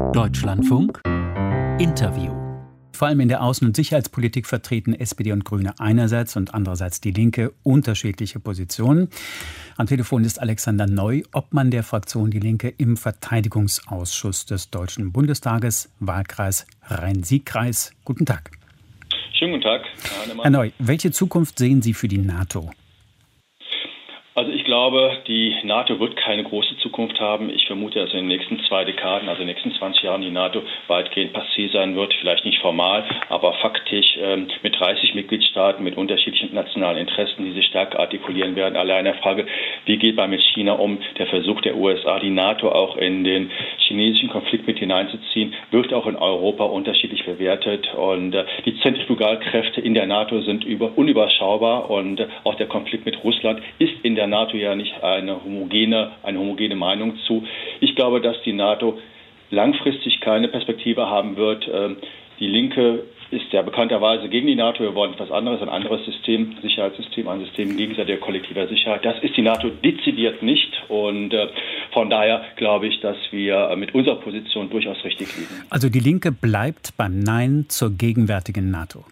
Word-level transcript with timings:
Deutschlandfunk 0.00 1.00
Interview. 1.78 2.32
Vor 2.92 3.06
allem 3.06 3.20
in 3.20 3.28
der 3.28 3.42
Außen- 3.42 3.64
und 3.64 3.76
Sicherheitspolitik 3.76 4.46
vertreten 4.46 4.92
SPD 4.92 5.30
und 5.30 5.44
Grüne 5.44 5.74
einerseits 5.78 6.34
und 6.34 6.52
andererseits 6.52 7.00
die 7.00 7.12
Linke 7.12 7.52
unterschiedliche 7.62 8.40
Positionen. 8.40 9.08
Am 9.76 9.86
Telefon 9.86 10.24
ist 10.24 10.40
Alexander 10.40 10.86
Neu, 10.86 11.22
Obmann 11.32 11.70
der 11.70 11.84
Fraktion 11.84 12.30
Die 12.30 12.40
Linke 12.40 12.68
im 12.68 12.96
Verteidigungsausschuss 12.96 14.46
des 14.46 14.70
Deutschen 14.70 15.12
Bundestages, 15.12 15.92
Wahlkreis 16.00 16.66
Rhein-Sieg-Kreis. 16.88 17.92
Guten 18.04 18.26
Tag. 18.26 18.50
Schönen 19.38 19.52
guten 19.52 19.62
Tag. 19.62 19.82
Herr, 20.26 20.42
Herr 20.42 20.50
Neu, 20.50 20.70
welche 20.78 21.12
Zukunft 21.12 21.58
sehen 21.58 21.82
Sie 21.82 21.94
für 21.94 22.08
die 22.08 22.18
NATO? 22.18 22.70
Ich 24.70 24.72
glaube, 24.72 25.18
die 25.26 25.52
NATO 25.64 25.98
wird 25.98 26.14
keine 26.14 26.44
große 26.44 26.76
Zukunft 26.76 27.18
haben. 27.18 27.50
Ich 27.50 27.66
vermute, 27.66 27.98
dass 27.98 28.12
in 28.12 28.18
den 28.18 28.28
nächsten 28.28 28.60
zwei 28.68 28.84
Dekaden, 28.84 29.28
also 29.28 29.42
in 29.42 29.48
den 29.48 29.56
nächsten 29.56 29.72
20 29.72 30.04
Jahren, 30.04 30.22
die 30.22 30.30
NATO 30.30 30.62
weitgehend 30.86 31.36
passé 31.36 31.72
sein 31.72 31.96
wird. 31.96 32.14
Vielleicht 32.20 32.44
nicht 32.44 32.60
formal, 32.60 33.04
aber 33.30 33.54
faktisch 33.54 34.16
ähm, 34.22 34.46
mit 34.62 34.78
30 34.78 35.16
Mitgliedstaaten 35.16 35.82
mit 35.82 35.96
unterschiedlichen 35.96 36.54
nationalen 36.54 36.98
Interessen, 36.98 37.46
die 37.46 37.50
sich 37.50 37.66
stärker 37.66 37.98
artikulieren 37.98 38.54
werden. 38.54 38.76
Allein 38.76 39.06
der 39.06 39.14
Frage, 39.14 39.44
wie 39.86 39.96
geht 39.96 40.14
man 40.14 40.30
mit 40.30 40.40
China 40.54 40.74
um? 40.74 40.98
Der 41.18 41.26
Versuch 41.26 41.60
der 41.62 41.74
USA, 41.74 42.20
die 42.20 42.30
NATO 42.30 42.70
auch 42.70 42.96
in 42.96 43.24
den 43.24 43.50
chinesischen 43.90 44.28
Konflikt 44.28 44.66
mit 44.66 44.78
hineinzuziehen, 44.78 45.52
wird 45.72 45.92
auch 45.92 46.06
in 46.06 46.14
Europa 46.14 46.64
unterschiedlich 46.64 47.24
bewertet. 47.24 47.92
Und 47.94 48.34
äh, 48.34 48.44
die 48.64 48.78
Zentrifugalkräfte 48.80 49.80
in 49.80 49.94
der 49.94 50.06
NATO 50.06 50.40
sind 50.42 50.64
über, 50.64 50.96
unüberschaubar. 50.96 51.90
Und 51.90 52.20
äh, 52.20 52.28
auch 52.44 52.54
der 52.54 52.68
Konflikt 52.68 53.04
mit 53.04 53.22
Russland 53.24 53.60
ist 53.78 53.94
in 54.02 54.14
der 54.14 54.28
NATO 54.28 54.56
ja 54.56 54.74
nicht 54.76 55.02
eine 55.02 55.44
homogene, 55.44 56.12
eine 56.22 56.38
homogene 56.38 56.76
Meinung 56.76 57.16
zu. 57.26 57.44
Ich 57.80 57.96
glaube, 57.96 58.20
dass 58.20 58.40
die 58.42 58.52
NATO 58.52 58.98
langfristig 59.50 60.20
keine 60.20 60.46
Perspektive 60.46 61.08
haben 61.08 61.36
wird. 61.36 61.68
Ähm, 61.72 61.96
die 62.38 62.46
Linke 62.46 63.04
ist 63.30 63.52
ja 63.52 63.62
bekannterweise 63.62 64.28
gegen 64.28 64.46
die 64.46 64.54
NATO. 64.54 64.82
Wir 64.82 64.94
wollen 64.94 65.14
etwas 65.14 65.30
anderes, 65.30 65.62
ein 65.62 65.68
anderes 65.68 66.04
System, 66.04 66.56
Sicherheitssystem, 66.62 67.28
ein 67.28 67.40
System 67.40 67.76
gegenseitiger 67.76 68.18
kollektiver 68.18 68.66
Sicherheit. 68.68 69.04
Das 69.04 69.22
ist 69.22 69.36
die 69.36 69.42
NATO 69.42 69.68
dezidiert 69.68 70.42
nicht. 70.42 70.70
Und 70.88 71.32
äh, 71.32 71.48
von 71.92 72.10
daher 72.10 72.42
glaube 72.56 72.88
ich, 72.88 73.00
dass 73.00 73.16
wir 73.30 73.74
mit 73.76 73.94
unserer 73.94 74.16
Position 74.16 74.68
durchaus 74.70 75.02
richtig 75.04 75.36
liegen. 75.36 75.64
Also 75.70 75.88
die 75.88 76.00
Linke 76.00 76.32
bleibt 76.32 76.96
beim 76.96 77.20
Nein 77.20 77.66
zur 77.68 77.90
gegenwärtigen 77.90 78.70
NATO. 78.70 79.04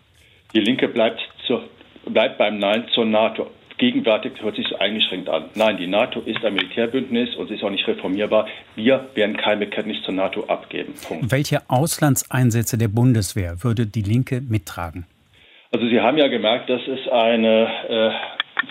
Die 0.54 0.60
Linke 0.60 0.88
bleibt, 0.88 1.20
zur, 1.46 1.64
bleibt 2.06 2.38
beim 2.38 2.58
Nein 2.58 2.86
zur 2.94 3.04
NATO 3.04 3.48
gegenwärtig 3.78 4.32
hört 4.40 4.56
sich 4.56 4.66
so 4.68 4.78
eingeschränkt 4.78 5.28
an. 5.28 5.44
Nein, 5.54 5.76
die 5.78 5.86
NATO 5.86 6.20
ist 6.20 6.44
ein 6.44 6.54
Militärbündnis 6.54 7.34
und 7.36 7.48
sie 7.48 7.54
ist 7.54 7.64
auch 7.64 7.70
nicht 7.70 7.86
reformierbar. 7.86 8.46
Wir 8.76 9.08
werden 9.14 9.36
kein 9.36 9.58
Bekenntnis 9.60 10.02
zur 10.04 10.14
NATO 10.14 10.44
abgeben. 10.44 10.94
Punkt. 11.06 11.30
Welche 11.30 11.62
Auslandseinsätze 11.68 12.76
der 12.76 12.88
Bundeswehr 12.88 13.62
würde 13.62 13.86
die 13.86 14.02
Linke 14.02 14.40
mittragen? 14.40 15.06
Also 15.70 15.86
Sie 15.86 16.00
haben 16.00 16.16
ja 16.16 16.28
gemerkt, 16.28 16.70
dass 16.70 16.80
es 16.86 17.08
eine 17.08 17.68
äh, 17.88 18.10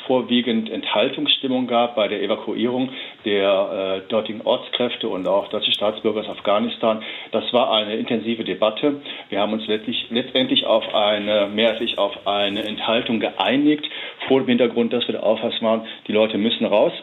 vorwiegend 0.06 0.70
Enthaltungsstimmung 0.70 1.68
gab 1.68 1.96
bei 1.96 2.08
der 2.08 2.22
Evakuierung 2.22 2.90
der 3.26 4.04
äh, 4.06 4.10
dortigen 4.10 4.42
Ortskräfte 4.42 5.08
und 5.08 5.28
auch 5.28 5.48
deutsche 5.50 5.72
Staatsbürger 5.72 6.22
aus 6.22 6.30
Afghanistan. 6.30 7.04
Das 7.32 7.52
war 7.54 7.72
eine 7.72 7.96
intensive 7.96 8.44
Debatte. 8.44 9.02
Wir 9.30 9.40
haben 9.40 9.54
uns 9.54 9.68
letztlich, 9.68 10.08
letztendlich 10.10 10.66
auf 10.66 10.84
eine, 10.94 11.48
mehrheitlich 11.48 11.98
auf 11.98 12.28
eine 12.28 12.64
Enthaltung 12.64 13.20
geeinigt, 13.20 13.86
vor 14.28 14.42
dem 14.42 14.48
Hintergrund, 14.48 14.94
dass 14.94 15.08
wir 15.08 15.14
der 15.14 15.24
Auffassung 15.24 15.68
waren, 15.68 15.88
die 16.08 16.14
Leute 16.14 16.38
müssen 16.38 16.66
raus. 16.66 16.94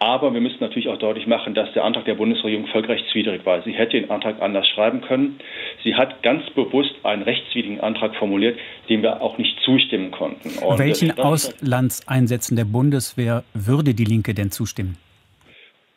Aber 0.00 0.32
wir 0.32 0.40
müssen 0.40 0.58
natürlich 0.60 0.88
auch 0.88 0.98
deutlich 0.98 1.26
machen, 1.26 1.54
dass 1.54 1.72
der 1.72 1.84
Antrag 1.84 2.04
der 2.04 2.14
Bundesregierung 2.14 2.66
völkerrechtswidrig 2.68 3.44
war. 3.44 3.62
Sie 3.62 3.72
hätte 3.72 4.00
den 4.00 4.10
Antrag 4.10 4.40
anders 4.40 4.66
schreiben 4.68 5.00
können. 5.00 5.40
Sie 5.82 5.94
hat 5.94 6.22
ganz 6.22 6.48
bewusst 6.50 6.94
einen 7.02 7.22
rechtswidrigen 7.22 7.80
Antrag 7.80 8.14
formuliert, 8.14 8.58
dem 8.88 9.02
wir 9.02 9.20
auch 9.20 9.38
nicht 9.38 9.58
zustimmen 9.64 10.10
konnten. 10.10 10.50
Und 10.58 10.78
Welchen 10.78 11.18
Auslandseinsätzen 11.18 12.56
der 12.56 12.64
Bundeswehr 12.64 13.42
würde 13.54 13.94
die 13.94 14.04
Linke 14.04 14.34
denn 14.34 14.50
zustimmen? 14.50 14.96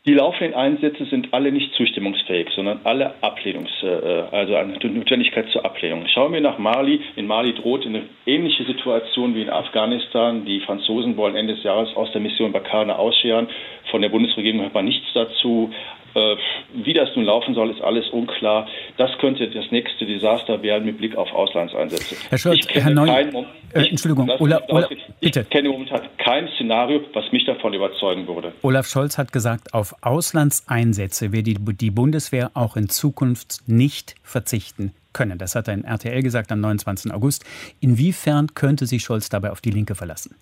Die 0.08 0.16
laufenden 0.16 0.56
Einsätze 0.56 1.06
sind 1.06 1.32
alle 1.32 1.52
nicht 1.52 1.76
zustimmungsfähig, 1.76 2.50
sondern 2.56 2.80
alle 2.86 3.14
Ablehnungs, 3.22 3.70
äh, 3.84 4.24
also 4.32 4.56
eine 4.56 4.74
Notwendigkeit 4.74 5.48
zur 5.50 5.64
Ablehnung. 5.64 6.08
Schauen 6.08 6.34
wir 6.34 6.42
nach 6.42 6.58
Mali. 6.58 7.02
In 7.18 7.28
Mali 7.28 7.54
droht 7.54 7.86
eine 7.86 8.02
ähnliche 8.26 8.64
Situation 8.64 9.36
wie 9.36 9.44
in 9.44 9.52
Afghanistan. 9.52 10.44
Die 10.44 10.60
Franzosen 10.62 11.18
wollen 11.18 11.36
Ende 11.36 11.54
des 11.54 11.64
Jahres 11.64 11.96
aus 11.96 12.12
der 12.14 12.22
Mission 12.22 12.52
Bakane 12.52 12.98
ausscheren. 12.98 13.48
Von 13.92 14.02
der 14.02 14.10
Bundesregierung 14.10 14.62
hört 14.62 14.74
man 14.74 14.86
nichts 14.86 15.06
dazu. 15.14 15.72
Äh, 16.16 16.36
wie 16.74 16.94
das 16.94 17.16
nun 17.16 17.26
laufen 17.26 17.54
soll, 17.54 17.70
ist 17.70 17.82
alles 17.82 18.10
unklar. 18.10 18.68
Das 19.02 19.18
könnte 19.18 19.50
das 19.50 19.66
nächste 19.72 20.06
Desaster 20.06 20.62
werden 20.62 20.86
mit 20.86 21.00
Blick 21.00 21.16
auf 21.16 21.34
Auslandseinsätze. 21.34 22.16
Herr 22.30 22.38
Scholz, 22.38 22.68
Herr 22.70 22.92
Neu, 22.92 23.08
kein, 23.08 23.34
äh, 23.74 23.90
Entschuldigung, 23.90 24.30
Olaf, 24.38 24.62
Olaf, 24.68 24.90
bitte. 25.20 25.40
Ich 25.40 25.50
kenne 25.50 25.70
momentan 25.70 26.02
kein 26.20 26.48
Szenario, 26.50 27.02
was 27.12 27.32
mich 27.32 27.44
davon 27.46 27.74
überzeugen 27.74 28.28
würde. 28.28 28.54
Olaf 28.62 28.86
Scholz 28.86 29.18
hat 29.18 29.32
gesagt, 29.32 29.74
auf 29.74 29.96
Auslandseinsätze 30.02 31.32
wird 31.32 31.48
die, 31.48 31.56
die 31.56 31.90
Bundeswehr 31.90 32.52
auch 32.54 32.78
in 32.78 32.90
Zukunft 32.90 33.64
nicht 33.66 34.14
verzichten 34.22 34.94
können. 35.14 35.40
Das 35.40 35.56
hat 35.56 35.68
er 35.68 35.74
in 35.74 35.84
RTL 35.84 36.22
gesagt 36.22 36.52
am 36.52 36.62
29. 36.62 37.12
August. 37.12 37.44
Inwiefern 37.80 38.54
könnte 38.54 38.86
sich 38.86 39.02
Scholz 39.02 39.30
dabei 39.30 39.50
auf 39.50 39.62
die 39.62 39.72
Linke 39.72 39.96
verlassen? 39.96 40.36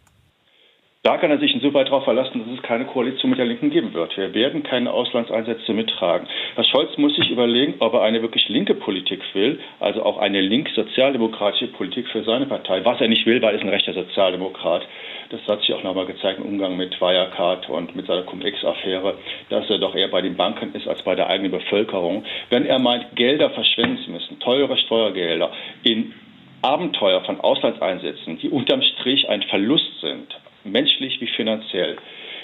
Da 1.01 1.15
kann 1.15 1.31
er 1.31 1.39
sich 1.39 1.55
insoweit 1.55 1.87
darauf 1.87 2.03
verlassen, 2.03 2.43
dass 2.43 2.57
es 2.57 2.61
keine 2.61 2.83
Koalition 2.83 3.29
mit 3.29 3.39
der 3.39 3.45
Linken 3.45 3.69
geben 3.69 3.93
wird. 3.93 4.17
Wir 4.17 4.33
werden 4.33 4.63
keine 4.63 4.91
Auslandseinsätze 4.91 5.71
mittragen. 5.71 6.27
Herr 6.55 6.65
Scholz 6.65 6.97
muss 6.97 7.15
sich 7.15 7.29
überlegen, 7.29 7.75
ob 7.79 7.93
er 7.93 8.01
eine 8.01 8.21
wirklich 8.21 8.49
linke 8.49 8.75
Politik 8.75 9.21
will, 9.33 9.61
also 9.79 10.03
auch 10.03 10.17
eine 10.17 10.41
link-sozialdemokratische 10.41 11.67
Politik 11.67 12.09
für 12.09 12.25
seine 12.25 12.47
Partei. 12.47 12.83
Was 12.83 12.99
er 12.99 13.07
nicht 13.07 13.25
will, 13.25 13.41
weil 13.41 13.53
er 13.53 13.59
ist 13.59 13.63
ein 13.63 13.69
rechter 13.69 13.93
Sozialdemokrat. 13.93 14.85
Das 15.29 15.39
hat 15.47 15.61
sich 15.61 15.73
auch 15.73 15.83
nochmal 15.83 16.05
gezeigt 16.05 16.39
im 16.39 16.45
Umgang 16.45 16.75
mit 16.75 16.99
Wirecard 16.99 17.69
und 17.69 17.95
mit 17.95 18.05
seiner 18.05 18.23
Cum-Ex-Affäre, 18.23 19.13
dass 19.49 19.69
er 19.69 19.77
doch 19.77 19.95
eher 19.95 20.09
bei 20.09 20.21
den 20.21 20.35
Banken 20.35 20.75
ist 20.75 20.85
als 20.85 21.01
bei 21.03 21.15
der 21.15 21.29
eigenen 21.29 21.51
Bevölkerung. 21.51 22.25
Wenn 22.49 22.65
er 22.65 22.79
meint, 22.79 23.15
Gelder 23.15 23.51
verschwenden 23.51 23.99
zu 24.03 24.11
müssen, 24.11 24.37
teure 24.41 24.75
Steuergelder, 24.75 25.49
in 25.83 26.13
Abenteuer 26.61 27.21
von 27.21 27.39
Auslandseinsätzen, 27.39 28.37
die 28.39 28.49
unterm 28.49 28.81
Strich 28.81 29.29
ein 29.29 29.43
Verlust 29.43 30.01
sind, 30.01 30.27
menschlich 30.63 31.19
wie 31.21 31.27
finanziell, 31.27 31.97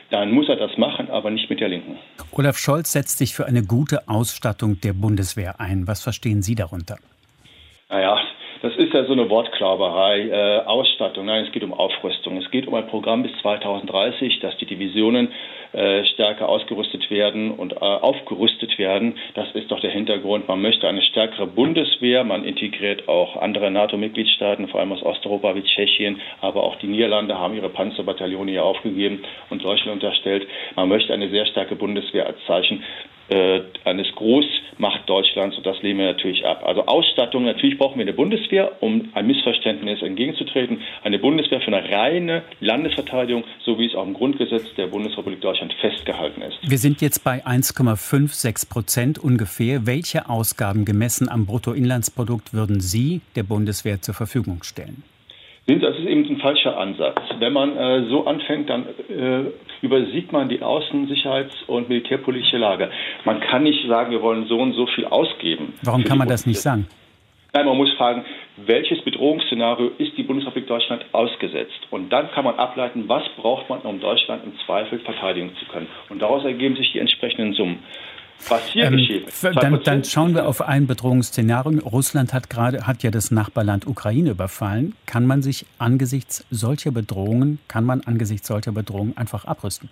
dann 0.09 0.31
muss 0.31 0.49
er 0.49 0.55
das 0.55 0.77
machen, 0.77 1.09
aber 1.09 1.31
nicht 1.31 1.49
mit 1.49 1.59
der 1.59 1.69
Linken. 1.69 1.97
Olaf 2.31 2.57
Scholz 2.57 2.91
setzt 2.91 3.17
sich 3.17 3.33
für 3.33 3.45
eine 3.45 3.63
gute 3.63 4.07
Ausstattung 4.07 4.79
der 4.81 4.93
Bundeswehr 4.93 5.59
ein. 5.59 5.87
Was 5.87 6.03
verstehen 6.03 6.41
Sie 6.41 6.55
darunter? 6.55 6.97
Naja, 7.89 8.19
das 8.61 8.75
ist 8.77 8.93
ja 8.93 9.05
so 9.05 9.13
eine 9.13 9.29
Wortklauberei. 9.29 10.29
Äh, 10.29 10.65
Ausstattung, 10.65 11.25
nein, 11.25 11.45
es 11.45 11.51
geht 11.51 11.63
um 11.63 11.73
Aufrüstung. 11.73 12.37
Es 12.37 12.49
geht 12.51 12.67
um 12.67 12.73
ein 12.75 12.87
Programm 12.87 13.23
bis 13.23 13.31
2030, 13.41 14.39
dass 14.39 14.55
die 14.57 14.65
Divisionen 14.65 15.31
äh, 15.73 16.05
stärker 16.05 16.47
ausgerüstet 16.47 17.09
werden 17.09 17.51
und 17.51 17.73
äh, 17.73 17.77
aufgerüstet 17.79 18.77
werden. 18.77 19.17
Das 19.33 19.51
ist 19.53 19.71
doch 19.71 19.79
der 19.79 19.91
Hintergrund. 19.91 20.47
Man 20.47 20.61
möchte 20.61 20.87
eine 20.87 21.01
stärkere 21.01 21.47
Bundeswehr. 21.47 22.23
Man 22.23 22.45
integriert 22.45 23.07
auch 23.07 23.35
andere 23.37 23.69
NATO-Mitgliedstaaten, 23.71 24.67
vor 24.69 24.79
allem 24.79 24.93
aus 24.93 25.03
Osteuropa 25.03 25.55
wie 25.55 25.63
Tschechien, 25.63 26.21
aber 26.41 26.63
auch 26.63 26.77
die 26.77 26.87
Niederlande 26.87 27.37
haben 27.37 27.55
ihre 27.55 27.69
Panzerbataillone 27.69 28.51
hier 28.51 28.63
aufgegeben 28.63 29.23
und 29.49 29.63
Deutschland 29.63 30.03
unterstellt. 30.03 30.47
Man 30.75 30.89
möchte 30.89 31.13
eine 31.13 31.29
sehr 31.29 31.45
starke 31.45 31.75
Bundeswehr 31.75 32.25
als 32.27 32.37
Zeichen 32.47 32.83
äh, 33.29 33.61
eines 33.83 34.07
Großmacht 34.15 35.09
Deutschlands 35.09 35.57
und 35.57 35.65
das 35.65 35.81
lehnen 35.81 35.99
wir 35.99 36.05
natürlich 36.05 36.45
ab. 36.45 36.63
Also 36.65 36.85
Ausstattung, 36.85 37.45
natürlich 37.45 37.77
brauchen 37.77 37.97
wir 37.97 38.03
eine 38.03 38.13
Bundeswehr, 38.13 38.71
um 38.81 39.09
ein 39.13 39.27
Missverständnis 39.27 40.01
entgegenzutreten. 40.01 40.81
Eine 41.03 41.19
Bundeswehr 41.19 41.61
für 41.61 41.75
eine 41.75 41.89
reine 41.89 42.43
Landesverteidigung, 42.59 43.43
so 43.63 43.79
wie 43.79 43.87
es 43.87 43.95
auch 43.95 44.05
im 44.05 44.13
Grundgesetz 44.13 44.73
der 44.75 44.87
Bundesrepublik 44.87 45.41
Deutschland 45.41 45.73
festgehalten 45.81 46.41
ist. 46.41 46.57
Wir 46.61 46.77
sind 46.77 47.01
jetzt 47.01 47.23
bei 47.23 47.43
1,56 47.45 48.69
Prozent 48.69 49.17
ungefähr. 49.17 49.87
Welche 49.87 50.29
Ausgaben 50.29 50.85
gemessen 50.85 51.29
am 51.29 51.45
Bruttoinlandsprodukt 51.45 52.53
würden 52.53 52.79
Sie 52.79 53.21
der 53.35 53.43
Bundeswehr 53.43 54.01
zur 54.01 54.13
Verfügung 54.13 54.63
stellen? 54.63 55.03
Das 55.67 55.97
ist 55.97 56.05
eben 56.05 56.25
ein 56.29 56.37
falscher 56.37 56.77
Ansatz. 56.77 57.19
Wenn 57.39 57.51
man 57.51 57.75
äh, 57.75 58.07
so 58.07 58.27
anfängt, 58.27 58.69
dann 58.69 58.85
äh, 59.09 59.45
übersieht 59.81 60.31
man 60.31 60.49
die 60.49 60.61
außensicherheits- 60.61 61.65
und 61.67 61.89
militärpolitische 61.89 62.57
Lage. 62.57 62.89
Man 63.23 63.39
kann 63.39 63.63
nicht 63.63 63.87
sagen, 63.87 64.11
wir 64.11 64.21
wollen 64.21 64.45
so 64.47 64.57
und 64.59 64.73
so 64.73 64.85
viel 64.87 65.05
ausgeben. 65.05 65.73
Warum 65.83 66.03
kann 66.03 66.17
man 66.17 66.27
das 66.27 66.45
nicht 66.45 66.59
sagen? 66.59 66.87
Nein, 67.53 67.67
man 67.67 67.77
muss 67.77 67.93
fragen, 67.93 68.25
welches 68.57 69.01
Bedrohungsszenario 69.03 69.91
ist 69.97 70.17
die 70.17 70.23
Bundesrepublik 70.23 70.67
Deutschland 70.67 71.05
ausgesetzt? 71.13 71.79
Und 71.89 72.09
dann 72.09 72.29
kann 72.31 72.43
man 72.43 72.55
ableiten, 72.55 73.07
was 73.07 73.23
braucht 73.37 73.69
man, 73.69 73.79
um 73.81 74.01
Deutschland 74.01 74.43
im 74.43 74.57
Zweifel 74.65 74.99
verteidigen 74.99 75.55
zu 75.57 75.65
können. 75.67 75.87
Und 76.09 76.21
daraus 76.21 76.43
ergeben 76.43 76.75
sich 76.75 76.91
die 76.91 76.99
entsprechenden 76.99 77.53
Summen. 77.53 77.79
Was 78.47 78.67
hier 78.67 78.85
ähm, 78.85 78.97
geschieht. 78.97 79.27
Dann, 79.55 79.81
dann, 79.83 80.03
schauen 80.03 80.35
wir 80.35 80.47
auf 80.47 80.61
ein 80.61 80.87
Bedrohungsszenario. 80.87 81.79
Russland 81.79 82.33
hat 82.33 82.49
gerade 82.49 82.85
hat 82.85 83.03
ja 83.03 83.11
das 83.11 83.31
Nachbarland 83.31 83.87
Ukraine 83.87 84.31
überfallen. 84.31 84.93
Kann 85.05 85.25
man 85.25 85.41
sich 85.41 85.65
angesichts 85.79 86.45
solcher 86.51 86.91
Bedrohungen, 86.91 87.59
kann 87.67 87.85
man 87.85 88.01
angesichts 88.01 88.47
solcher 88.47 88.71
Bedrohungen 88.71 89.17
einfach 89.17 89.45
abrüsten? 89.45 89.89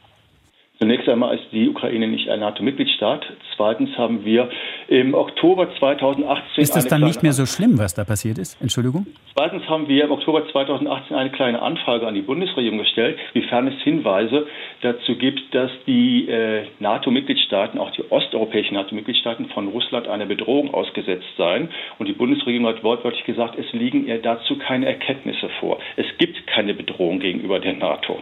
Zunächst 0.80 1.08
einmal 1.08 1.36
ist 1.38 1.46
die 1.52 1.70
Ukraine 1.70 2.08
nicht 2.08 2.30
ein 2.30 2.42
NATO-Mitgliedstaat. 2.42 3.24
Zweitens 3.56 3.98
haben 3.98 4.26
wir 4.26 4.50
im 4.94 5.16
Oktober 5.16 5.68
2018. 5.80 6.62
Ist 6.62 6.76
das 6.76 6.86
dann 6.86 7.02
nicht 7.02 7.24
mehr 7.24 7.34
so 7.34 7.48
schlimm, 7.48 7.80
was 7.80 7.96
da 7.96 8.04
passiert 8.04 8.38
ist? 8.38 8.62
Entschuldigung? 8.62 9.08
Zweitens 9.36 9.68
haben 9.68 9.88
wir 9.88 10.04
im 10.04 10.12
Oktober 10.12 10.48
2018 10.52 11.18
eine 11.18 11.32
kleine 11.32 11.64
Anfrage 11.64 12.06
an 12.06 12.14
die 12.14 12.22
Bundesregierung 12.22 12.78
gestellt, 12.78 13.18
wiefern 13.34 13.68
es 13.68 13.82
Hinweise 13.82 14.46
dazu 14.82 15.16
gibt, 15.16 15.42
dass 15.56 15.72
die 15.88 16.30
äh, 16.30 16.68
NATO-Mitgliedstaaten, 16.80 17.80
auch 17.80 17.90
die 17.90 18.04
osteuropäischen 18.12 18.76
NATO-Mitgliedstaaten 18.76 19.48
von 19.48 19.68
Russland 19.70 20.08
einer 20.08 20.28
Bedrohung 20.28 20.72
ausgesetzt 20.72 21.26
seien. 21.40 21.70
Und 21.98 22.08
die 22.08 22.14
Bundesregierung 22.14 22.68
hat 22.68 22.84
wortwörtlich 22.84 23.24
gesagt, 23.24 23.58
es 23.58 23.74
liegen 23.74 24.06
ihr 24.06 24.22
dazu 24.22 24.60
keine 24.60 24.86
Erkenntnisse 24.86 25.50
vor. 25.60 25.80
Es 25.96 26.06
gibt 26.20 26.46
keine 26.46 26.76
Bedrohung 26.76 27.20
gegenüber 27.20 27.60
der 27.60 27.74
NATO. 27.74 28.22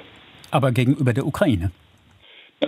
Aber 0.51 0.71
gegenüber 0.71 1.11
der 1.11 1.27
Ukraine? 1.27 1.71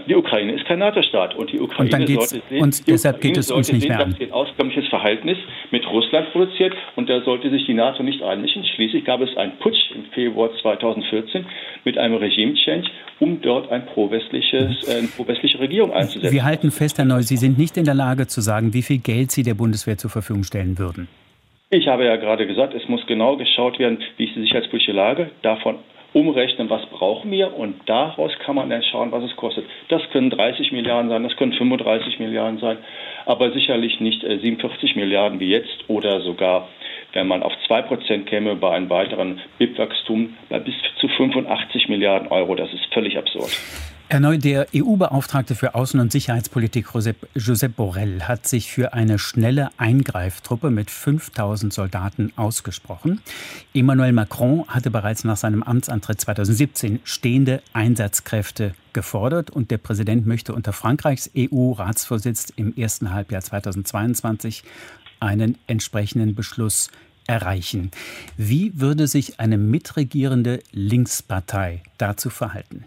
Die 0.08 0.16
Ukraine 0.16 0.54
ist 0.54 0.66
kein 0.66 0.80
NATO-Staat 0.80 1.36
und 1.36 1.52
die 1.52 1.60
Ukraine 1.60 1.96
und 1.96 2.08
sollte 2.08 2.42
sehen, 2.50 2.62
und 2.64 2.88
deshalb 2.88 3.22
geht 3.22 3.38
es 3.38 3.52
uns 3.52 3.72
nicht 3.72 3.84
sehen, 3.84 3.90
mehr 3.90 4.00
an. 4.00 4.10
dass 4.10 4.18
sie 4.18 4.26
ein 4.26 4.32
auskömmliches 4.32 4.88
Verhältnis 4.88 5.38
mit 5.70 5.86
Russland 5.88 6.32
produziert 6.32 6.74
und 6.96 7.10
da 7.10 7.22
sollte 7.22 7.52
sich 7.52 7.66
die 7.68 7.76
NATO 7.76 8.02
nicht 8.02 8.24
einmischen. 8.24 8.66
Schließlich 8.66 9.06
gab 9.06 9.22
es 9.22 9.38
einen 9.38 9.52
Putsch 9.60 9.92
im 9.94 10.06
Februar 10.06 10.50
2014 10.62 11.46
mit 11.86 12.00
einem 12.00 12.16
Regime-Change, 12.16 12.90
um 13.20 13.40
dort 13.42 13.72
ein 13.72 13.86
pro-westliches, 13.86 14.88
äh, 14.88 14.98
eine 14.98 15.08
pro-westliche 15.10 15.60
Regierung 15.60 15.94
einzusetzen. 15.94 16.34
Wir 16.34 16.44
halten 16.44 16.72
fest, 16.72 16.98
Herr 16.98 17.06
Neu, 17.06 17.22
Sie 17.22 17.38
sind 17.38 17.60
nicht 17.60 17.78
in 17.78 17.86
der 17.86 17.94
Lage 17.94 18.26
zu 18.26 18.42
sagen, 18.42 18.74
wie 18.74 18.82
viel 18.82 18.98
Geld 18.98 19.30
Sie 19.30 19.44
der 19.44 19.54
Bundeswehr 19.54 19.98
zur 19.98 20.10
Verfügung 20.10 20.44
stellen 20.44 20.80
würden. 20.80 21.08
Ich 21.70 21.88
habe 21.88 22.06
ja 22.06 22.16
gerade 22.16 22.48
gesagt, 22.48 22.74
es 22.74 22.88
muss 22.88 23.06
genau 23.06 23.38
geschaut 23.38 23.78
werden, 23.78 24.00
wie 24.18 24.26
ist 24.26 24.36
die 24.36 24.42
sicherheitspolitische 24.42 24.92
Lage. 24.92 25.30
Davon 25.44 25.78
umrechnen, 26.14 26.70
was 26.70 26.86
brauchen 26.88 27.32
wir 27.32 27.56
und 27.58 27.76
daraus 27.88 28.32
kann 28.40 28.56
man 28.56 28.70
dann 28.70 28.84
schauen, 28.84 29.12
was 29.12 29.24
es 29.24 29.36
kostet. 29.36 29.66
Das 29.90 30.02
können 30.12 30.30
30 30.30 30.72
Milliarden 30.72 31.10
sein, 31.10 31.24
das 31.24 31.36
können 31.36 31.54
35 31.54 32.20
Milliarden 32.20 32.60
sein, 32.60 32.78
aber 33.26 33.52
sicherlich 33.52 34.00
nicht 34.00 34.22
47 34.22 34.96
äh, 34.96 35.00
Milliarden 35.00 35.40
wie 35.40 35.50
jetzt 35.50 35.90
oder 35.90 36.22
sogar, 36.22 36.70
wenn 37.14 37.28
man 37.28 37.44
auf 37.44 37.54
2% 37.68 38.26
käme, 38.26 38.56
bei 38.56 38.72
einem 38.72 38.90
weiteren 38.90 39.42
BIP-Wachstum 39.58 40.36
bei 40.50 40.60
bis 40.60 40.76
zu 41.00 41.08
85 41.08 41.90
Milliarden 41.90 42.28
Euro. 42.30 42.56
Das 42.56 42.72
ist 42.74 42.86
völlig 42.94 43.18
absurd. 43.18 43.52
Erneut 44.14 44.44
der 44.44 44.68
EU-Beauftragte 44.76 45.56
für 45.56 45.74
Außen- 45.74 46.00
und 46.00 46.12
Sicherheitspolitik 46.12 46.90
Josep 47.34 47.76
Borrell 47.76 48.22
hat 48.22 48.48
sich 48.48 48.72
für 48.72 48.94
eine 48.94 49.18
schnelle 49.18 49.72
Eingreiftruppe 49.78 50.70
mit 50.70 50.92
5000 50.92 51.74
Soldaten 51.74 52.32
ausgesprochen. 52.36 53.22
Emmanuel 53.74 54.12
Macron 54.12 54.66
hatte 54.68 54.92
bereits 54.92 55.24
nach 55.24 55.38
seinem 55.38 55.64
Amtsantritt 55.64 56.22
2017 56.22 57.00
stehende 57.04 57.64
Einsatzkräfte 57.74 58.76
gefordert 58.94 59.50
und 59.50 59.72
der 59.72 59.80
Präsident 59.80 60.28
möchte 60.28 60.54
unter 60.54 60.74
Frankreichs 60.74 61.32
EU-Ratsvorsitz 61.36 62.54
im 62.56 62.76
ersten 62.76 63.12
Halbjahr 63.12 63.42
2022 63.42 64.64
einen 65.22 65.58
entsprechenden 65.66 66.36
Beschluss 66.36 66.92
erreichen. 67.26 67.90
Wie 68.38 68.80
würde 68.80 69.08
sich 69.08 69.40
eine 69.40 69.58
mitregierende 69.58 70.60
Linkspartei 70.72 71.82
dazu 71.98 72.30
verhalten? 72.30 72.86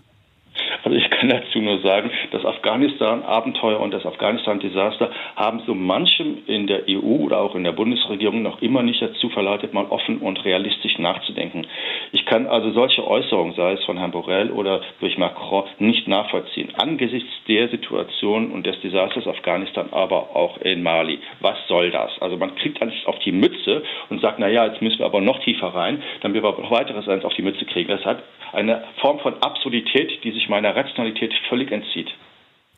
Kann 1.26 1.42
dazu 1.42 1.58
nur 1.58 1.80
sagen, 1.80 2.08
das 2.30 2.44
Afghanistan-Abenteuer 2.44 3.80
und 3.80 3.92
das 3.92 4.06
Afghanistan-Desaster 4.06 5.10
haben 5.34 5.60
so 5.66 5.74
manchem 5.74 6.38
in 6.46 6.68
der 6.68 6.84
EU 6.88 7.24
oder 7.24 7.40
auch 7.40 7.56
in 7.56 7.64
der 7.64 7.72
Bundesregierung 7.72 8.42
noch 8.42 8.62
immer 8.62 8.84
nicht 8.84 9.02
dazu 9.02 9.28
verleitet, 9.30 9.74
mal 9.74 9.86
offen 9.86 10.18
und 10.18 10.44
realistisch 10.44 10.98
nachzudenken. 10.98 11.66
Ich 12.12 12.26
kann 12.26 12.46
also 12.46 12.70
solche 12.70 13.04
Äußerungen, 13.04 13.54
sei 13.54 13.72
es 13.72 13.82
von 13.84 13.98
Herrn 13.98 14.12
Borrell 14.12 14.52
oder 14.52 14.82
durch 15.00 15.18
Macron, 15.18 15.64
nicht 15.80 16.06
nachvollziehen. 16.06 16.72
Angesichts 16.76 17.30
der 17.48 17.70
Situation 17.70 18.52
und 18.52 18.64
des 18.64 18.80
Desasters 18.82 19.26
Afghanistan, 19.26 19.88
aber 19.90 20.36
auch 20.36 20.58
in 20.58 20.84
Mali. 20.84 21.18
Was 21.40 21.56
soll 21.66 21.90
das? 21.90 22.12
Also 22.20 22.36
man 22.36 22.54
kriegt 22.54 22.80
alles 22.80 22.94
auf 23.06 23.18
die 23.20 23.32
Mütze 23.32 23.82
und 24.10 24.20
sagt, 24.20 24.38
na 24.38 24.46
ja, 24.46 24.64
jetzt 24.66 24.80
müssen 24.80 25.00
wir 25.00 25.06
aber 25.06 25.20
noch 25.20 25.40
tiefer 25.40 25.74
rein, 25.74 26.04
damit 26.20 26.40
wir 26.40 26.52
noch 26.52 26.70
weiteres 26.70 27.08
eins 27.08 27.24
auf 27.24 27.34
die 27.34 27.42
Mütze 27.42 27.64
kriegen. 27.64 27.88
Das 27.88 28.04
hat 28.04 28.22
eine 28.52 28.84
Form 29.00 29.18
von 29.18 29.34
Absurdität, 29.42 30.22
die 30.24 30.30
sich 30.30 30.48
meiner 30.48 30.74
Rationalität 30.74 31.15
völlig 31.48 31.72
entzieht. 31.72 32.08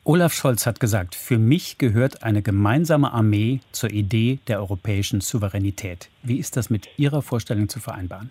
Olaf 0.04 0.32
Scholz 0.32 0.66
hat 0.66 0.80
gesagt, 0.80 1.14
für 1.14 1.38
mich 1.38 1.76
gehört 1.76 2.22
eine 2.22 2.40
gemeinsame 2.40 3.12
Armee 3.12 3.60
zur 3.72 3.90
Idee 3.90 4.38
der 4.48 4.60
europäischen 4.60 5.20
Souveränität. 5.20 6.08
Wie 6.22 6.38
ist 6.38 6.56
das 6.56 6.70
mit 6.70 6.88
Ihrer 6.96 7.20
Vorstellung 7.20 7.68
zu 7.68 7.78
vereinbaren? 7.78 8.30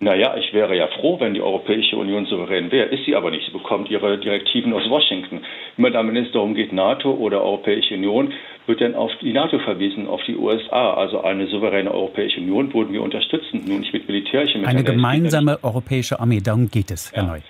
Naja, 0.00 0.36
ich 0.36 0.52
wäre 0.54 0.76
ja 0.76 0.86
froh, 1.00 1.18
wenn 1.18 1.34
die 1.34 1.42
Europäische 1.42 1.96
Union 1.96 2.24
souverän 2.26 2.70
wäre. 2.70 2.86
Ist 2.86 3.04
sie 3.04 3.16
aber 3.16 3.32
nicht. 3.32 3.46
Sie 3.46 3.52
bekommt 3.52 3.90
ihre 3.90 4.16
Direktiven 4.18 4.72
aus 4.72 4.88
Washington. 4.88 5.40
Immer 5.76 5.90
dann, 5.90 6.06
wenn 6.06 6.16
es 6.16 6.30
darum 6.30 6.54
geht, 6.54 6.72
NATO 6.72 7.10
oder 7.10 7.42
Europäische 7.42 7.94
Union, 7.94 8.32
wird 8.66 8.80
dann 8.80 8.94
auf 8.94 9.10
die 9.20 9.32
NATO 9.32 9.58
verwiesen, 9.58 10.06
auf 10.06 10.20
die 10.24 10.36
USA. 10.36 10.94
Also 10.94 11.22
eine 11.22 11.48
souveräne 11.48 11.92
Europäische 11.92 12.38
Union 12.38 12.72
würden 12.72 12.92
wir 12.92 13.02
unterstützen, 13.02 13.64
nur 13.66 13.80
nicht 13.80 13.92
mit 13.92 14.06
militärischen 14.06 14.60
Mitteln. 14.60 14.76
Eine 14.76 14.84
gemeinsame 14.84 15.58
europäische 15.64 16.20
Armee, 16.20 16.40
darum 16.40 16.70
geht 16.70 16.92
es, 16.92 17.12
Herr 17.12 17.24
ja. 17.24 17.28
Neu. 17.30 17.40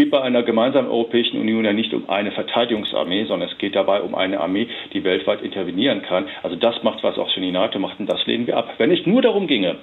Es 0.00 0.04
geht 0.04 0.12
bei 0.12 0.22
einer 0.22 0.42
gemeinsamen 0.42 0.88
Europäischen 0.88 1.38
Union 1.38 1.62
ja 1.62 1.74
nicht 1.74 1.92
um 1.92 2.08
eine 2.08 2.32
Verteidigungsarmee, 2.32 3.26
sondern 3.26 3.50
es 3.50 3.58
geht 3.58 3.76
dabei 3.76 4.00
um 4.00 4.14
eine 4.14 4.40
Armee, 4.40 4.66
die 4.94 5.04
weltweit 5.04 5.42
intervenieren 5.42 6.00
kann. 6.00 6.24
Also 6.42 6.56
das 6.56 6.82
macht, 6.82 7.02
was 7.02 7.18
auch 7.18 7.28
schon 7.28 7.42
die 7.42 7.50
NATO 7.50 7.78
macht, 7.78 8.00
und 8.00 8.06
das 8.10 8.24
lehnen 8.24 8.46
wir 8.46 8.56
ab. 8.56 8.72
Wenn 8.78 8.90
es 8.90 9.04
nur 9.04 9.20
darum 9.20 9.46
ginge, 9.46 9.76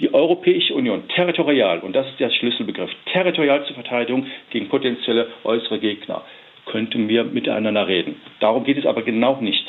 die 0.00 0.12
Europäische 0.12 0.74
Union 0.74 1.08
territorial, 1.08 1.78
und 1.78 1.96
das 1.96 2.06
ist 2.08 2.20
der 2.20 2.28
Schlüsselbegriff, 2.28 2.90
territorial 3.10 3.64
zur 3.64 3.72
Verteidigung 3.72 4.26
gegen 4.50 4.68
potenzielle 4.68 5.28
äußere 5.44 5.78
Gegner, 5.78 6.20
könnten 6.66 7.08
wir 7.08 7.24
miteinander 7.24 7.88
reden. 7.88 8.16
Darum 8.40 8.64
geht 8.64 8.76
es 8.76 8.84
aber 8.84 9.00
genau 9.00 9.40
nicht. 9.40 9.64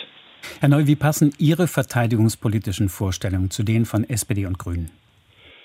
Herr 0.60 0.68
Neu, 0.68 0.88
wie 0.88 0.98
passen 0.98 1.34
Ihre 1.40 1.68
verteidigungspolitischen 1.68 2.90
Vorstellungen 2.90 3.50
zu 3.50 3.64
denen 3.64 3.86
von 3.86 4.04
SPD 4.04 4.46
und 4.46 4.60
Grünen? 4.60 4.92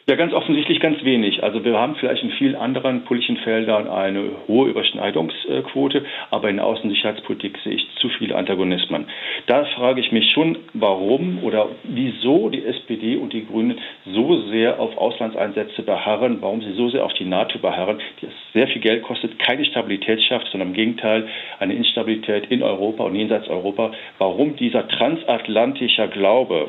Ja, 0.07 0.17
ganz 0.17 0.35
offensichtlich 0.35 0.81
ganz 0.81 1.03
wenig. 1.03 1.43
Also 1.43 1.65
wir 1.65 1.79
haben 1.79 1.95
vielleicht 1.95 2.23
in 2.23 2.31
vielen 2.33 2.57
anderen 2.57 3.05
politischen 3.05 3.39
Feldern 3.39 3.89
eine 3.89 4.33
hohe 4.47 4.69
Überschneidungsquote, 4.69 6.05
aber 6.31 6.51
in 6.51 6.57
der 6.57 6.67
Außensicherheitspolitik 6.67 7.57
sehe 7.65 7.73
ich 7.73 7.87
zu 7.97 8.11
viele 8.11 8.37
Antagonismen. 8.37 9.07
Da 9.47 9.65
frage 9.65 10.03
ich 10.03 10.13
mich 10.13 10.31
schon, 10.33 10.59
warum 10.75 11.43
oder 11.43 11.71
wieso 11.85 12.51
die 12.51 12.67
SPD 12.67 13.17
und 13.17 13.33
die 13.33 13.47
Grünen 13.47 13.81
so 14.05 14.43
sehr 14.51 14.79
auf 14.79 14.95
Auslandseinsätze 14.99 15.83
beharren, 15.83 16.37
warum 16.43 16.61
sie 16.61 16.73
so 16.73 16.91
sehr 16.91 17.03
auf 17.03 17.15
die 17.15 17.25
NATO 17.25 17.59
beharren, 17.59 17.99
die 18.21 18.27
sehr 18.53 18.69
viel 18.69 18.83
Geld 18.83 19.05
kostet, 19.05 19.39
keine 19.39 19.65
Stabilität 19.65 20.21
schafft, 20.23 20.49
sondern 20.53 20.69
im 20.69 20.75
Gegenteil 20.75 21.27
eine 21.61 21.73
Instabilität 21.73 22.51
in 22.51 22.63
Europa 22.63 23.05
und 23.05 23.15
jenseits 23.15 23.49
Europa. 23.49 23.93
Warum 24.19 24.55
dieser 24.57 24.87
transatlantische 24.87 26.09
Glaube, 26.09 26.69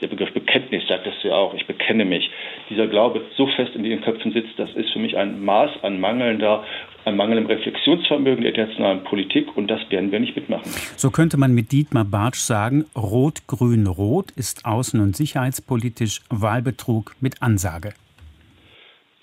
der 0.00 0.08
Begriff 0.08 0.32
Bekenntnis 0.32 0.86
sagt 0.88 1.06
das 1.06 1.22
ja 1.22 1.34
auch, 1.34 1.54
ich 1.54 1.66
bekenne 1.66 2.04
mich, 2.04 2.30
dieser 2.70 2.86
Glaube 2.86 3.22
so 3.36 3.46
fest 3.56 3.72
in 3.74 3.82
den 3.82 4.00
Köpfen 4.00 4.32
sitzt, 4.32 4.56
das 4.56 4.70
ist 4.74 4.90
für 4.92 4.98
mich 4.98 5.16
ein 5.16 5.44
Maß 5.44 5.70
an 5.82 6.00
mangelnder 6.00 6.64
an 7.04 7.16
mangelndem 7.16 7.46
Reflexionsvermögen 7.46 8.42
der 8.42 8.50
internationalen 8.50 9.04
Politik 9.04 9.56
und 9.56 9.68
das 9.68 9.80
werden 9.90 10.12
wir 10.12 10.20
nicht 10.20 10.36
mitmachen. 10.36 10.70
So 10.96 11.10
könnte 11.10 11.38
man 11.38 11.54
mit 11.54 11.72
Dietmar 11.72 12.04
Bartsch 12.04 12.40
sagen, 12.40 12.84
Rot-Grün-Rot 12.96 14.30
ist 14.32 14.66
außen- 14.66 15.00
und 15.00 15.16
sicherheitspolitisch 15.16 16.20
Wahlbetrug 16.28 17.14
mit 17.20 17.42
Ansage. 17.42 17.94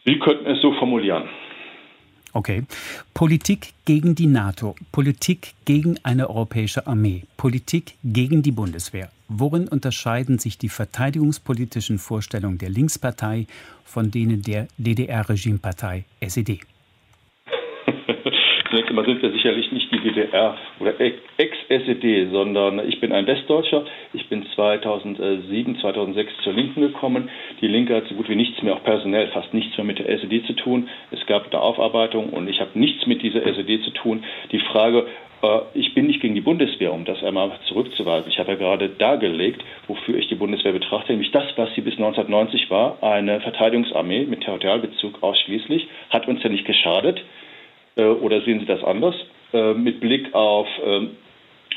Sie 0.05 0.17
könnten 0.19 0.47
es 0.47 0.61
so 0.61 0.73
formulieren. 0.73 1.23
Okay. 2.33 2.63
Politik 3.13 3.73
gegen 3.85 4.15
die 4.15 4.27
NATO, 4.27 4.75
Politik 4.91 5.53
gegen 5.65 5.97
eine 6.03 6.29
europäische 6.29 6.85
Armee, 6.87 7.23
Politik 7.35 7.95
gegen 8.03 8.41
die 8.41 8.51
Bundeswehr. 8.51 9.09
Worin 9.29 9.67
unterscheiden 9.67 10.39
sich 10.39 10.57
die 10.57 10.69
verteidigungspolitischen 10.69 11.97
Vorstellungen 11.97 12.59
der 12.59 12.69
Linkspartei 12.69 13.47
von 13.83 14.09
denen 14.09 14.41
der 14.41 14.67
DDR-Regimepartei 14.77 16.05
SED? 16.21 16.61
Zunächst 18.69 18.89
einmal 18.89 19.05
sind 19.05 19.21
wir 19.21 19.31
sicherlich 19.31 19.69
nicht 19.73 19.91
die 19.91 19.99
DDR 19.99 20.57
oder 20.79 20.93
Ex-SED, 20.99 22.31
sondern 22.31 22.87
ich 22.87 23.01
bin 23.01 23.11
ein 23.11 23.27
Westdeutscher. 23.27 23.85
Ich 24.13 24.29
bin 24.29 24.45
2007, 24.55 25.77
2006 25.79 26.31
zur 26.43 26.53
Linken 26.53 26.81
gekommen. 26.81 27.29
Die 27.59 27.67
Linke 27.67 27.95
hat 27.95 28.07
so 28.07 28.15
gut 28.15 28.29
wie 28.29 28.35
nichts 28.35 28.61
mehr, 28.61 28.75
auch 28.75 28.83
personell 28.83 29.27
fast 29.29 29.53
nichts 29.53 29.75
mehr 29.77 29.85
mit 29.85 29.99
der 29.99 30.07
SED 30.07 30.45
zu 30.47 30.53
tun. 30.53 30.87
Es 31.11 31.25
gab 31.27 31.51
eine 31.51 31.61
Aufarbeitung 31.61 32.29
und 32.29 32.47
ich 32.47 32.61
habe 32.61 32.79
nichts 32.79 33.05
mit 33.07 33.21
dieser 33.21 33.45
SED 33.45 33.83
zu 33.83 33.91
tun. 33.91 34.23
Die 34.51 34.59
Frage, 34.59 35.07
ich 35.75 35.93
bin 35.93 36.07
nicht 36.07 36.19
gegen 36.21 36.33
die 36.33 36.41
Bundeswehr, 36.41 36.91
um 36.91 37.05
das 37.05 37.23
einmal 37.23 37.51
zurückzuweisen. 37.67 38.31
Ich 38.31 38.39
habe 38.39 38.53
ja 38.53 38.57
gerade 38.57 38.89
dargelegt, 38.89 39.63
wofür 39.87 40.17
ich 40.17 40.27
die 40.27 40.35
Bundeswehr 40.35 40.71
betrachte, 40.71 41.11
nämlich 41.11 41.31
das, 41.31 41.45
was 41.57 41.73
sie 41.75 41.81
bis 41.81 41.93
1990 41.93 42.71
war, 42.71 42.97
eine 43.03 43.39
Verteidigungsarmee 43.41 44.25
mit 44.25 44.41
Territorialbezug 44.41 45.21
ausschließlich, 45.21 45.87
hat 46.09 46.27
uns 46.27 46.41
ja 46.41 46.49
nicht 46.49 46.65
geschadet. 46.65 47.21
Äh, 47.97 48.05
oder 48.05 48.41
sehen 48.41 48.59
Sie 48.59 48.65
das 48.65 48.83
anders? 48.83 49.15
Äh, 49.53 49.73
mit 49.73 49.99
Blick 49.99 50.33
auf 50.33 50.67
ähm, 50.85 51.11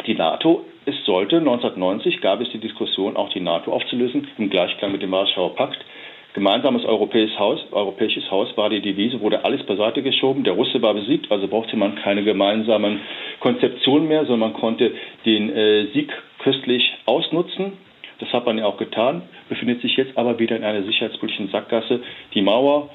die 0.07 0.15
NATO. 0.15 0.65
Es 0.87 0.95
sollte 1.05 1.37
1990 1.37 2.21
gab 2.21 2.41
es 2.41 2.51
die 2.51 2.59
Diskussion, 2.59 3.17
auch 3.17 3.31
die 3.31 3.41
NATO 3.41 3.73
aufzulösen, 3.73 4.29
im 4.39 4.51
Gleichklang 4.51 4.93
mit 4.93 5.03
dem 5.03 5.11
Warschauer 5.11 5.55
Pakt. 5.55 5.85
Gemeinsames 6.33 6.85
europäisches 6.85 7.39
Haus, 7.39 7.61
europäisches 7.73 8.31
Haus 8.31 8.57
war 8.57 8.71
die 8.71 8.81
Devise, 8.81 9.21
wurde 9.21 9.45
alles 9.45 9.65
beiseite 9.67 10.01
geschoben. 10.03 10.45
Der 10.45 10.53
Russe 10.53 10.81
war 10.81 10.95
besiegt, 10.95 11.31
also 11.31 11.49
brauchte 11.49 11.77
man 11.77 11.97
keine 11.97 12.23
gemeinsamen 12.23 13.01
Konzeptionen 13.41 14.09
mehr, 14.09 14.25
sondern 14.27 14.53
man 14.53 14.61
konnte 14.61 14.93
den 15.25 15.51
äh, 15.51 15.87
Sieg 15.93 16.13
köstlich 16.39 16.95
ausnutzen. 17.07 17.73
Das 18.19 18.33
hat 18.33 18.45
man 18.47 18.59
ja 18.59 18.67
auch 18.67 18.77
getan, 18.77 19.23
befindet 19.49 19.81
sich 19.81 19.97
jetzt 19.97 20.17
aber 20.17 20.39
wieder 20.39 20.57
in 20.57 20.63
einer 20.63 20.83
sicherheitspolitischen 20.85 21.49
Sackgasse. 21.49 22.01
Die 22.35 22.43
Mauer 22.43 22.91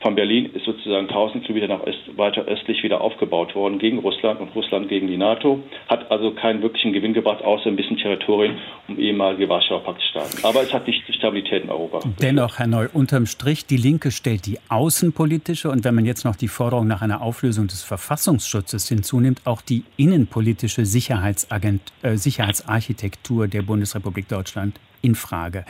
von 0.00 0.14
Berlin 0.14 0.50
ist 0.52 0.64
sozusagen 0.64 1.08
1000 1.08 1.44
Kilometer 1.44 1.68
nach 1.68 1.86
Öst, 1.86 2.16
weiter 2.16 2.44
östlich 2.44 2.82
wieder 2.82 3.00
aufgebaut 3.00 3.54
worden 3.54 3.78
gegen 3.78 3.98
Russland 3.98 4.40
und 4.40 4.54
Russland 4.54 4.88
gegen 4.88 5.06
die 5.06 5.16
NATO. 5.16 5.60
Hat 5.88 6.10
also 6.10 6.32
keinen 6.32 6.62
wirklichen 6.62 6.92
Gewinn 6.92 7.14
gebracht, 7.14 7.42
außer 7.42 7.66
ein 7.66 7.76
bisschen 7.76 7.96
Territorien 7.96 8.58
um 8.88 8.98
ehemalige 8.98 9.48
Warschauer 9.48 9.82
Paktstaaten. 9.82 10.44
Aber 10.44 10.62
es 10.62 10.72
hat 10.72 10.86
nicht 10.86 11.02
die 11.08 11.14
Stabilität 11.14 11.64
in 11.64 11.70
Europa. 11.70 12.00
Dennoch, 12.20 12.58
Herr 12.58 12.66
Neu, 12.66 12.88
unterm 12.92 13.26
Strich, 13.26 13.64
die 13.66 13.78
Linke 13.78 14.10
stellt 14.10 14.46
die 14.46 14.58
außenpolitische 14.68 15.70
und 15.70 15.84
wenn 15.84 15.94
man 15.94 16.04
jetzt 16.04 16.24
noch 16.24 16.36
die 16.36 16.48
Forderung 16.48 16.86
nach 16.86 17.00
einer 17.00 17.22
Auflösung 17.22 17.66
des 17.66 17.82
Verfassungsschutzes 17.82 18.88
hinzunimmt, 18.88 19.40
auch 19.46 19.62
die 19.62 19.84
innenpolitische 19.96 20.84
Sicherheitsagent, 20.84 21.80
äh, 22.02 22.16
Sicherheitsarchitektur 22.16 23.48
der 23.48 23.62
Bundesrepublik 23.62 24.28
Deutschland 24.28 24.78
in 25.00 25.14
Frage. 25.14 25.64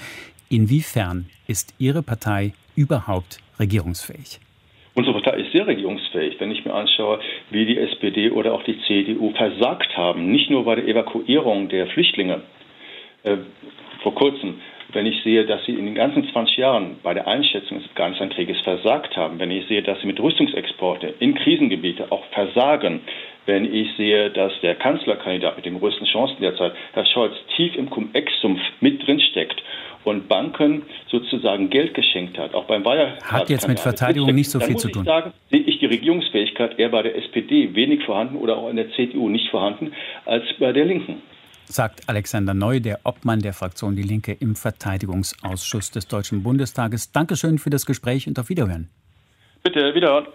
Inwiefern 0.49 1.27
ist 1.47 1.75
Ihre 1.79 2.03
Partei 2.03 2.53
überhaupt 2.77 3.39
regierungsfähig? 3.59 4.41
Unsere 4.95 5.21
Partei 5.21 5.41
ist 5.41 5.53
sehr 5.53 5.67
regierungsfähig, 5.67 6.41
wenn 6.41 6.51
ich 6.51 6.65
mir 6.65 6.73
anschaue, 6.73 7.21
wie 7.51 7.67
die 7.67 7.77
SPD 7.77 8.31
oder 8.31 8.55
auch 8.55 8.63
die 8.63 8.81
CDU 8.87 9.31
versagt 9.33 9.95
haben, 9.97 10.33
nicht 10.33 10.49
nur 10.49 10.65
bei 10.65 10.77
der 10.77 10.89
Evakuierung 10.89 11.69
der 11.69 11.87
Flüchtlinge 11.89 12.41
äh, 13.25 13.37
vor 14.03 14.15
kurzem, 14.15 14.61
wenn 14.93 15.05
ich 15.05 15.23
sehe, 15.23 15.45
dass 15.45 15.65
sie 15.67 15.73
in 15.73 15.85
den 15.85 15.95
ganzen 15.95 16.27
20 16.31 16.57
Jahren 16.57 16.97
bei 17.03 17.13
der 17.13 17.27
Einschätzung 17.27 17.79
des 17.79 17.89
Afghanistan-Krieges 17.91 18.61
versagt 18.61 19.17
haben, 19.17 19.39
wenn 19.39 19.51
ich 19.51 19.67
sehe, 19.67 19.83
dass 19.83 20.01
sie 20.01 20.07
mit 20.07 20.19
Rüstungsexporte 20.19 21.15
in 21.19 21.35
Krisengebiete 21.35 22.11
auch 22.11 22.25
versagen, 22.27 23.01
wenn 23.45 23.73
ich 23.73 23.95
sehe, 23.97 24.31
dass 24.31 24.53
der 24.63 24.75
Kanzlerkandidat 24.77 25.57
mit 25.57 25.67
den 25.67 25.79
größten 25.79 26.07
Chancen 26.07 26.37
derzeit, 26.41 26.73
Herr 26.95 27.07
Scholz, 27.07 27.35
tief 27.57 27.77
im 27.77 27.91
Cum-Ex-Sumpf 27.91 28.61
mit 28.81 29.07
drinsteckt 29.07 29.63
und 30.05 30.29
Banken 30.29 30.83
sozusagen 31.11 31.71
Geld 31.71 31.95
geschenkt 31.95 32.39
hat, 32.39 32.55
auch 32.55 32.65
beim 32.65 32.83
Bayer 32.83 33.17
hat 33.23 33.49
jetzt 33.49 33.69
mit 33.69 33.79
Verteidigung 33.79 34.35
nicht 34.35 34.51
so 34.51 34.61
viel 34.61 34.77
zu 34.77 34.89
tun. 34.89 35.05
Sagen, 35.05 35.33
sehe 35.51 35.61
ich 35.61 35.79
die 35.79 35.87
Regierungsfähigkeit 35.87 36.79
eher 36.79 36.89
bei 36.89 37.03
der 37.03 37.17
SPD 37.17 37.75
wenig 37.75 38.05
vorhanden 38.05 38.37
oder 38.37 38.57
auch 38.57 38.69
in 38.69 38.77
der 38.77 38.91
CDU 38.93 39.29
nicht 39.29 39.49
vorhanden 39.51 39.93
als 40.25 40.45
bei 40.59 40.73
der 40.73 40.85
Linken. 40.85 41.23
Sagt 41.67 42.09
Alexander 42.09 42.55
Neu, 42.55 42.81
der 42.81 43.01
Obmann 43.05 43.41
der 43.41 43.53
Fraktion 43.53 43.97
Die 43.97 44.03
Linke 44.03 44.33
im 44.33 44.55
Verteidigungsausschuss 44.55 45.91
des 45.91 46.07
Deutschen 46.07 46.43
Bundestages. 46.43 47.11
Dankeschön 47.11 47.59
für 47.59 47.71
das 47.71 47.87
Gespräch 47.87 48.29
und 48.29 48.39
auf 48.39 48.49
Wiederhören. 48.49 48.89
Bitte, 49.65 49.95
wiederhören. 49.95 50.27